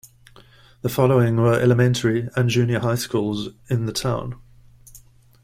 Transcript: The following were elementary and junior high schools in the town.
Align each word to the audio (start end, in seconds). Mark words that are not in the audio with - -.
The 0.81 0.89
following 0.89 1.37
were 1.37 1.59
elementary 1.59 2.27
and 2.35 2.49
junior 2.49 2.79
high 2.79 2.95
schools 2.95 3.49
in 3.69 3.85
the 3.85 3.93
town. 3.93 4.41